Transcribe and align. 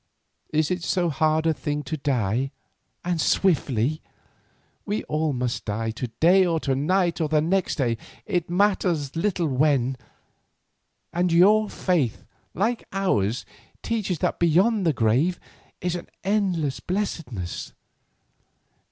Is 0.51 0.71
it 0.71 0.81
so 0.83 1.11
hard 1.11 1.45
a 1.45 1.53
thing 1.53 1.83
to 1.83 1.95
die, 1.95 2.49
and 3.05 3.21
swiftly? 3.21 4.01
We 4.83 5.03
all 5.03 5.31
must 5.31 5.63
die, 5.63 5.91
to 5.91 6.07
day, 6.19 6.43
or 6.43 6.59
to 6.61 6.73
night, 6.73 7.21
or 7.21 7.29
the 7.29 7.39
next 7.39 7.75
day, 7.75 7.99
it 8.25 8.49
matters 8.49 9.15
little 9.15 9.47
when—and 9.47 11.31
your 11.31 11.69
faith, 11.69 12.25
like 12.55 12.83
ours, 12.91 13.45
teaches 13.83 14.17
that 14.17 14.39
beyond 14.39 14.87
the 14.87 14.91
grave 14.93 15.39
is 15.81 15.95
endless 16.23 16.79
blessedness. 16.79 17.71